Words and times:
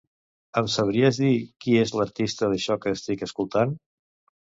Em 0.61 0.69
sabries 0.75 1.19
dir 1.25 1.35
qui 1.65 1.77
és 1.83 1.95
l'artista 2.01 2.53
d'això 2.57 2.81
que 2.83 2.99
estic 2.99 3.25
escoltant? 3.31 3.81